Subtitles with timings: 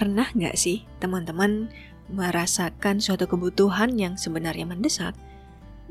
[0.00, 1.68] Pernah nggak sih teman-teman
[2.08, 5.12] merasakan suatu kebutuhan yang sebenarnya mendesak,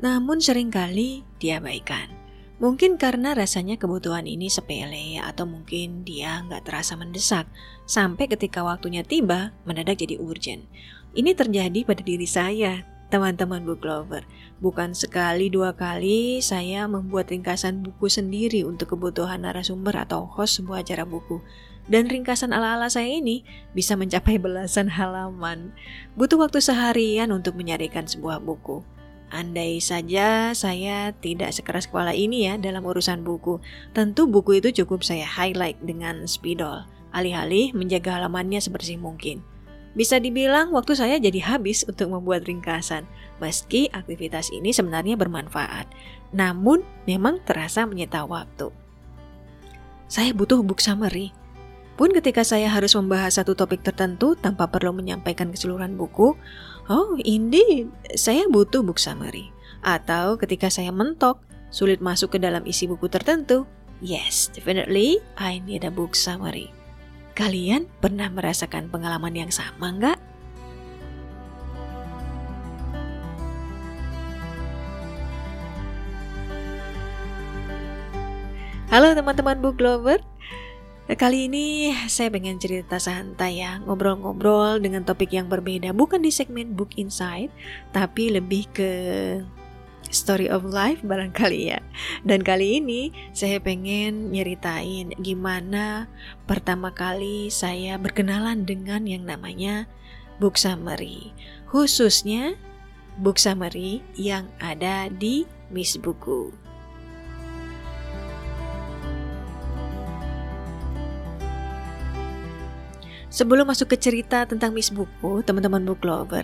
[0.02, 2.10] namun sering kali diabaikan?
[2.58, 7.46] Mungkin karena rasanya kebutuhan ini sepele atau mungkin dia nggak terasa mendesak
[7.86, 10.66] sampai ketika waktunya tiba mendadak jadi urgent.
[11.14, 12.82] Ini terjadi pada diri saya,
[13.14, 14.26] teman-teman book lover.
[14.58, 20.82] Bukan sekali dua kali saya membuat ringkasan buku sendiri untuk kebutuhan narasumber atau host sebuah
[20.82, 21.38] acara buku.
[21.88, 25.72] Dan ringkasan ala-ala saya ini bisa mencapai belasan halaman.
[26.18, 28.84] Butuh waktu seharian untuk menyarikan sebuah buku.
[29.30, 33.62] Andai saja saya tidak sekeras kepala ini ya dalam urusan buku,
[33.94, 36.82] tentu buku itu cukup saya highlight dengan spidol,
[37.14, 39.46] alih-alih menjaga halamannya sebersih mungkin.
[39.94, 43.06] Bisa dibilang waktu saya jadi habis untuk membuat ringkasan,
[43.38, 45.86] meski aktivitas ini sebenarnya bermanfaat,
[46.34, 48.70] namun memang terasa menyita waktu.
[50.10, 51.30] Saya butuh book summary,
[51.94, 56.36] pun ketika saya harus membahas satu topik tertentu tanpa perlu menyampaikan keseluruhan buku,
[56.90, 59.50] oh indeed, saya butuh book summary.
[59.80, 61.40] Atau ketika saya mentok,
[61.72, 63.64] sulit masuk ke dalam isi buku tertentu,
[64.04, 66.68] yes, definitely I need a book summary.
[67.38, 70.18] Kalian pernah merasakan pengalaman yang sama nggak?
[78.90, 80.18] Halo teman-teman book lover,
[81.10, 86.78] Kali ini saya pengen cerita santai ya, ngobrol-ngobrol dengan topik yang berbeda, bukan di segmen
[86.78, 87.50] Book Insight,
[87.90, 88.90] tapi lebih ke
[90.14, 91.82] story of life barangkali ya.
[92.22, 96.06] Dan kali ini saya pengen nyeritain gimana
[96.46, 99.90] pertama kali saya berkenalan dengan yang namanya
[100.38, 101.34] book summary.
[101.74, 102.54] Khususnya
[103.18, 105.42] book summary yang ada di
[105.74, 106.69] Miss Buku.
[113.30, 116.42] Sebelum masuk ke cerita tentang Miss Buku, teman-teman book lover,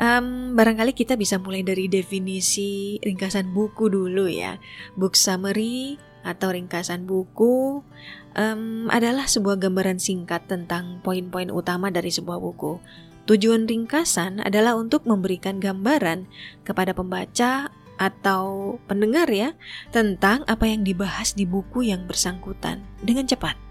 [0.00, 4.56] um, barangkali kita bisa mulai dari definisi ringkasan buku dulu ya.
[4.96, 7.84] Book summary atau ringkasan buku
[8.32, 12.80] um, adalah sebuah gambaran singkat tentang poin-poin utama dari sebuah buku.
[13.28, 16.26] Tujuan ringkasan adalah untuk memberikan gambaran
[16.64, 17.68] kepada pembaca
[18.00, 19.52] atau pendengar ya
[19.92, 23.69] tentang apa yang dibahas di buku yang bersangkutan dengan cepat.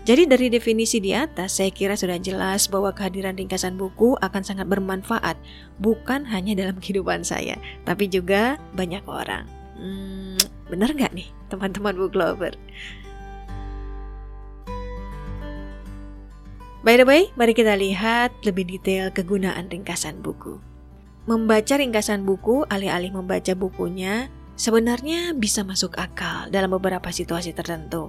[0.00, 4.64] Jadi dari definisi di atas, saya kira sudah jelas bahwa kehadiran ringkasan buku akan sangat
[4.64, 5.36] bermanfaat,
[5.76, 9.44] bukan hanya dalam kehidupan saya, tapi juga banyak orang.
[9.76, 10.40] Hmm,
[10.72, 12.56] benar nggak nih teman-teman book lover?
[16.80, 20.56] By the way, mari kita lihat lebih detail kegunaan ringkasan buku.
[21.28, 28.08] Membaca ringkasan buku alih-alih membaca bukunya sebenarnya bisa masuk akal dalam beberapa situasi tertentu.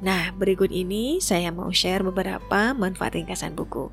[0.00, 3.92] Nah, berikut ini saya mau share beberapa manfaat ringkasan buku.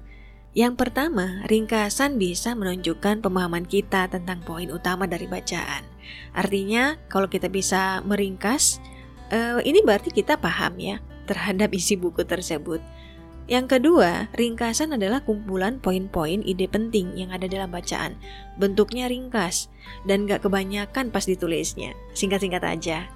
[0.55, 5.85] Yang pertama, ringkasan bisa menunjukkan pemahaman kita tentang poin utama dari bacaan.
[6.33, 8.79] Artinya, kalau kita bisa meringkas,
[9.29, 10.97] uh, ini berarti kita paham ya
[11.27, 12.79] terhadap isi buku tersebut.
[13.47, 18.19] Yang kedua, ringkasan adalah kumpulan poin-poin ide penting yang ada dalam bacaan.
[18.59, 19.71] Bentuknya ringkas
[20.03, 21.95] dan gak kebanyakan pas ditulisnya.
[22.11, 23.07] Singkat-singkat aja.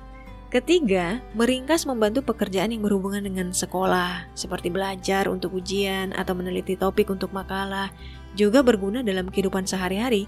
[0.51, 7.07] Ketiga, meringkas membantu pekerjaan yang berhubungan dengan sekolah, seperti belajar untuk ujian atau meneliti topik
[7.07, 7.87] untuk makalah,
[8.35, 10.27] juga berguna dalam kehidupan sehari-hari.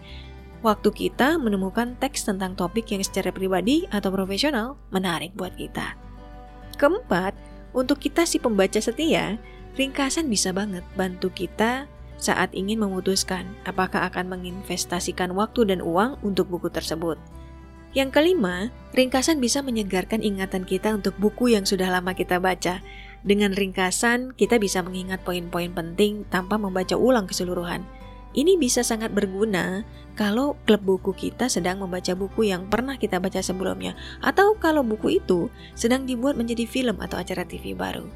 [0.63, 5.99] Waktu kita menemukan teks tentang topik yang secara pribadi atau profesional menarik buat kita.
[6.79, 7.35] Keempat,
[7.75, 9.35] untuk kita si pembaca setia,
[9.75, 11.83] ringkasan bisa banget bantu kita
[12.15, 17.19] saat ingin memutuskan apakah akan menginvestasikan waktu dan uang untuk buku tersebut.
[17.93, 22.81] Yang kelima, ringkasan bisa menyegarkan ingatan kita untuk buku yang sudah lama kita baca.
[23.21, 27.85] Dengan ringkasan, kita bisa mengingat poin-poin penting tanpa membaca ulang keseluruhan.
[28.33, 29.85] Ini bisa sangat berguna
[30.17, 33.93] kalau klub buku kita sedang membaca buku yang pernah kita baca sebelumnya,
[34.25, 38.09] atau kalau buku itu sedang dibuat menjadi film atau acara TV baru.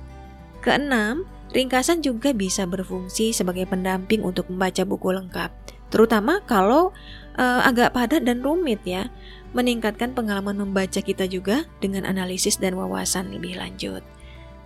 [0.66, 5.54] Keenam, ringkasan juga bisa berfungsi sebagai pendamping untuk membaca buku lengkap,
[5.94, 6.90] terutama kalau
[7.38, 9.07] uh, agak padat dan rumit ya
[9.56, 14.04] meningkatkan pengalaman membaca kita juga dengan analisis dan wawasan lebih lanjut.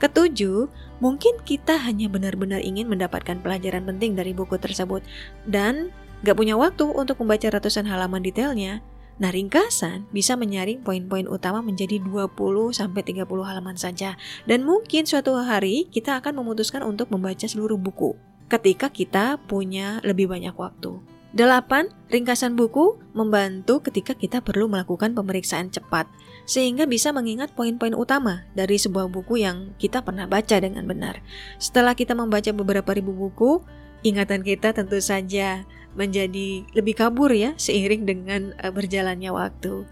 [0.01, 0.65] Ketujuh,
[0.97, 5.05] mungkin kita hanya benar-benar ingin mendapatkan pelajaran penting dari buku tersebut
[5.45, 5.93] dan
[6.25, 8.81] gak punya waktu untuk membaca ratusan halaman detailnya.
[9.21, 14.17] Nah, ringkasan bisa menyaring poin-poin utama menjadi 20-30 halaman saja.
[14.49, 18.17] Dan mungkin suatu hari kita akan memutuskan untuk membaca seluruh buku
[18.49, 21.10] ketika kita punya lebih banyak waktu.
[21.31, 22.11] 8.
[22.11, 26.11] Ringkasan buku membantu ketika kita perlu melakukan pemeriksaan cepat,
[26.43, 31.23] sehingga bisa mengingat poin-poin utama dari sebuah buku yang kita pernah baca dengan benar.
[31.55, 33.63] Setelah kita membaca beberapa ribu buku,
[34.03, 35.63] ingatan kita tentu saja
[35.95, 39.87] menjadi lebih kabur ya seiring dengan eh, berjalannya waktu.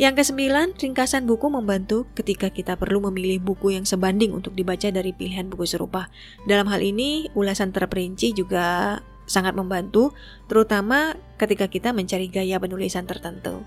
[0.00, 5.12] Yang kesembilan, ringkasan buku membantu ketika kita perlu memilih buku yang sebanding untuk dibaca dari
[5.12, 6.08] pilihan buku serupa.
[6.48, 8.96] Dalam hal ini, ulasan terperinci juga
[9.30, 10.10] sangat membantu,
[10.50, 13.62] terutama ketika kita mencari gaya penulisan tertentu.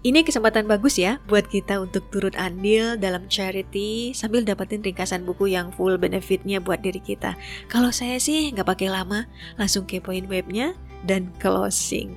[0.00, 5.52] Ini kesempatan bagus ya buat kita untuk turut andil dalam charity sambil dapetin ringkasan buku
[5.52, 7.36] yang full benefitnya buat diri kita.
[7.68, 9.28] Kalau saya sih nggak pakai lama,
[9.60, 10.72] langsung kepoin webnya
[11.04, 12.16] dan closing.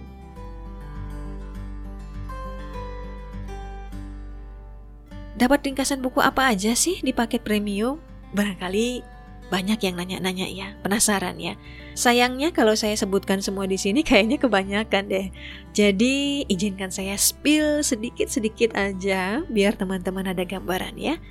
[5.36, 8.00] Dapat ringkasan buku apa aja sih di paket premium?
[8.32, 9.13] Barangkali
[9.54, 11.54] banyak yang nanya-nanya ya, penasaran ya.
[11.94, 15.30] Sayangnya kalau saya sebutkan semua di sini kayaknya kebanyakan deh.
[15.78, 21.22] Jadi izinkan saya spill sedikit-sedikit aja biar teman-teman ada gambaran ya.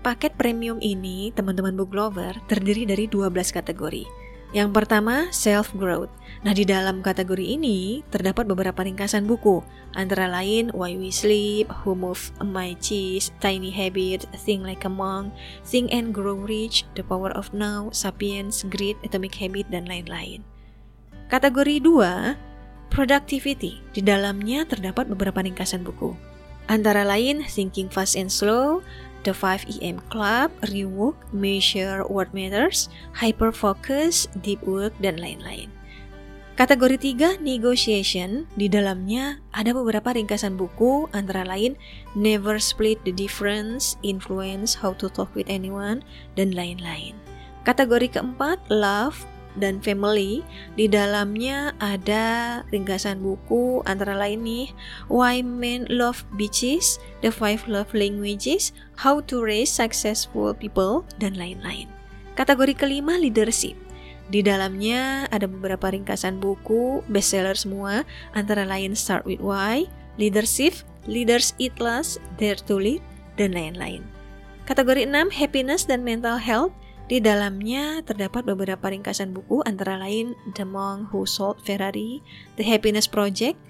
[0.00, 4.21] Paket premium ini, teman-teman book lover, terdiri dari 12 kategori.
[4.52, 6.12] Yang pertama, self-growth.
[6.44, 9.64] Nah, di dalam kategori ini terdapat beberapa ringkasan buku,
[9.96, 15.32] antara lain Why We Sleep, Who Moved My Cheese, Tiny Habits, Think Like a Monk,
[15.64, 20.44] Think and Grow Rich, The Power of Now, Sapiens, Grit, Atomic Habit, dan lain-lain.
[21.32, 23.80] Kategori 2, Productivity.
[23.96, 26.12] Di dalamnya terdapat beberapa ringkasan buku.
[26.68, 28.84] Antara lain Thinking Fast and Slow,
[29.22, 35.70] The 5EM Club, Rework, Measure What Matters, Hyperfocus, Deep Work, dan lain-lain.
[36.52, 41.80] Kategori 3, Negotiation, di dalamnya ada beberapa ringkasan buku antara lain
[42.12, 46.04] Never Split the Difference, Influence, How to Talk with Anyone,
[46.36, 47.16] dan lain-lain.
[47.64, 49.24] Kategori keempat, Love,
[49.58, 50.40] dan Family.
[50.78, 54.66] Di dalamnya ada ringkasan buku antara lain nih
[55.12, 61.90] Why Men Love Beaches, The Five Love Languages, How to Raise Successful People, dan lain-lain.
[62.38, 63.76] Kategori kelima Leadership.
[64.32, 69.84] Di dalamnya ada beberapa ringkasan buku bestseller semua antara lain Start with Why,
[70.16, 70.72] Leadership,
[71.04, 73.04] Leaders Eat Less, Dare to Lead,
[73.36, 74.00] dan lain-lain.
[74.64, 76.72] Kategori 6 Happiness dan Mental Health
[77.12, 82.24] di dalamnya terdapat beberapa ringkasan buku antara lain The Monk Who Sold Ferrari,
[82.56, 83.60] The Happiness Project,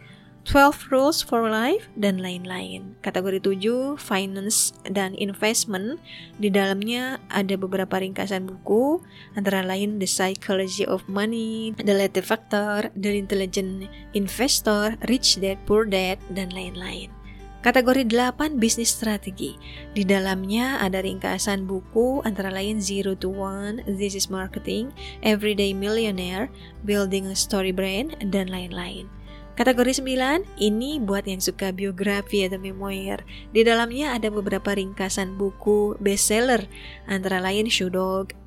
[0.46, 2.94] 12 Rules for Life, dan lain-lain.
[3.02, 5.98] Kategori 7, Finance dan Investment.
[6.38, 9.02] Di dalamnya ada beberapa ringkasan buku,
[9.34, 15.82] antara lain The Psychology of Money, The Latte Factor, The Intelligent Investor, Rich Dad Poor
[15.82, 17.21] Dad, dan lain-lain.
[17.62, 19.54] Kategori 8 bisnis strategi.
[19.94, 24.90] Di dalamnya ada ringkasan buku antara lain Zero to One, This is Marketing,
[25.22, 26.50] Everyday Millionaire,
[26.82, 29.06] Building a Story Brand, dan lain-lain.
[29.54, 33.22] Kategori 9, ini buat yang suka biografi atau memoir.
[33.54, 36.66] Di dalamnya ada beberapa ringkasan buku bestseller,
[37.06, 37.94] antara lain Shoe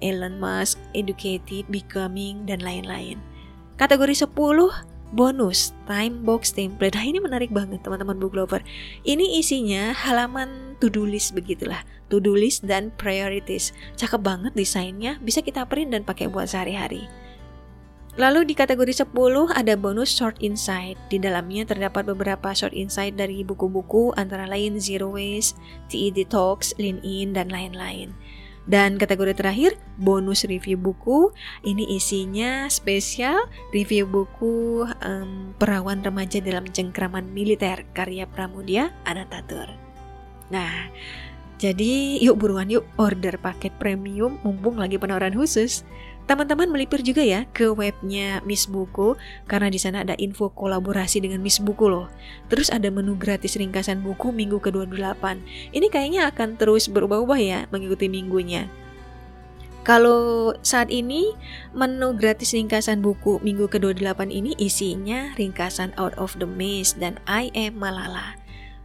[0.04, 3.24] Elon Musk, Educated, Becoming, dan lain-lain.
[3.80, 6.94] Kategori 10, bonus time box template.
[6.94, 8.60] Nah ini menarik banget teman-teman book lover.
[9.08, 11.82] Ini isinya halaman to-do list begitulah.
[12.12, 13.72] To-do list dan priorities.
[13.96, 17.08] Cakep banget desainnya, bisa kita print dan pakai buat sehari-hari.
[18.16, 19.12] Lalu di kategori 10
[19.52, 20.96] ada bonus short insight.
[21.12, 25.60] Di dalamnya terdapat beberapa short insight dari buku-buku antara lain Zero Waste,
[25.92, 28.16] TE Detox, Lean In, dan lain-lain.
[28.66, 31.30] Dan kategori terakhir, bonus review buku.
[31.62, 39.70] Ini isinya spesial review buku um, Perawan Remaja dalam Cengkraman Militer karya Pramudia Anantatur.
[40.50, 40.90] Nah,
[41.62, 45.86] jadi yuk buruan yuk order paket premium mumpung lagi penawaran khusus.
[46.26, 49.14] Teman-teman melipir juga ya ke webnya Miss Buku
[49.46, 52.10] karena di sana ada info kolaborasi dengan Miss Buku loh.
[52.50, 55.22] Terus ada menu gratis ringkasan buku minggu ke-28.
[55.70, 58.66] Ini kayaknya akan terus berubah-ubah ya mengikuti minggunya.
[59.86, 61.38] Kalau saat ini
[61.78, 67.54] menu gratis ringkasan buku minggu ke-28 ini isinya ringkasan Out of the Maze dan I
[67.54, 68.34] Am Malala.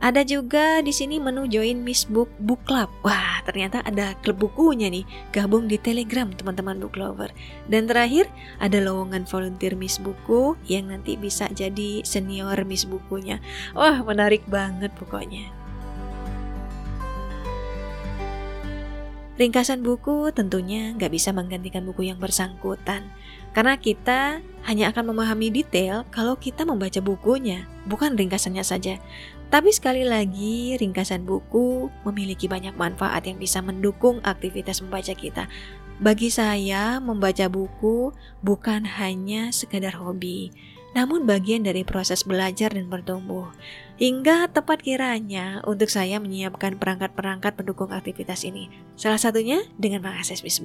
[0.01, 2.89] Ada juga di sini menu join Miss Book Book Club.
[3.05, 7.29] Wah, ternyata ada klub bukunya nih, gabung di Telegram teman-teman book lover.
[7.69, 8.25] Dan terakhir,
[8.65, 13.45] ada lowongan volunteer Miss Buku yang nanti bisa jadi senior Miss Bukunya.
[13.77, 15.60] Wah, menarik banget pokoknya.
[19.41, 23.09] Ringkasan buku tentunya nggak bisa menggantikan buku yang bersangkutan.
[23.57, 29.01] Karena kita hanya akan memahami detail kalau kita membaca bukunya, bukan ringkasannya saja.
[29.49, 35.49] Tapi sekali lagi, ringkasan buku memiliki banyak manfaat yang bisa mendukung aktivitas membaca kita.
[36.05, 38.13] Bagi saya, membaca buku
[38.45, 40.53] bukan hanya sekadar hobi,
[40.93, 43.49] namun bagian dari proses belajar dan bertumbuh.
[44.01, 48.73] Hingga tepat kiranya untuk saya menyiapkan perangkat-perangkat pendukung aktivitas ini.
[48.97, 50.57] Salah satunya dengan mengakses bis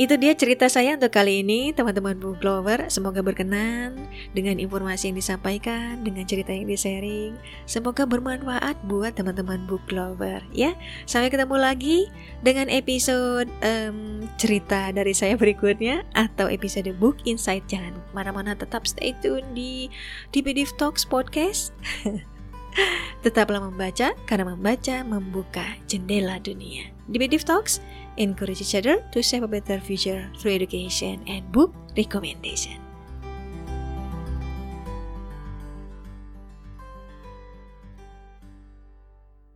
[0.00, 2.88] itu dia cerita saya untuk kali ini, teman-teman book lover.
[2.88, 7.36] Semoga berkenan dengan informasi yang disampaikan, dengan cerita yang di-sharing.
[7.68, 10.72] Semoga bermanfaat buat teman-teman book lover ya.
[11.04, 11.98] Sampai ketemu lagi
[12.40, 17.68] dengan episode um, cerita dari saya berikutnya atau episode book insight.
[17.68, 19.92] Jangan mana-mana, tetap stay tune di
[20.32, 21.76] DPD Talks Podcast.
[23.24, 26.88] Tetaplah membaca karena membaca membuka jendela dunia.
[27.12, 27.84] Di Talks,
[28.16, 32.81] encourage each other to shape a better future through education and book recommendation.